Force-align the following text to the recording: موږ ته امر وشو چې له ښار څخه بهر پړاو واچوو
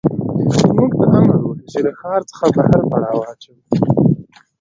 موږ 0.75 0.91
ته 0.99 1.05
امر 1.19 1.35
وشو 1.39 1.63
چې 1.71 1.77
له 1.85 1.91
ښار 1.99 2.21
څخه 2.29 2.45
بهر 2.55 2.79
پړاو 2.91 3.17
واچوو 3.21 3.61